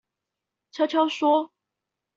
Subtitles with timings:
[0.71, 1.53] 悄悄說